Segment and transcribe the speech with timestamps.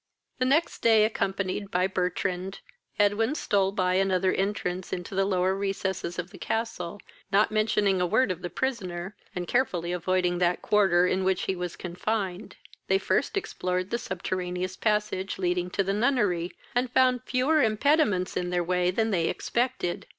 [0.39, 2.61] The next day, accompanied by Bertrand,
[2.97, 6.99] Edwin stole by another entrance into the lower recesses of the castle,
[7.31, 11.55] not mentioning a word of the prisoner, and carefully avoiding that quarter in which he
[11.55, 12.55] was confined.
[12.87, 18.49] They first explored the subterraneous passage, leading to the nunnery, and found fewer impediments in
[18.49, 20.07] their way than they expected.